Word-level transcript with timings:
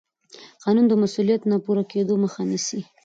قانون 0.63 0.85
د 0.87 0.93
مسوولیت 1.01 1.41
د 1.43 1.47
نه 1.51 1.57
پوره 1.65 1.83
کېدو 1.91 2.13
مخه 2.23 2.41
نیسي. 2.49 2.79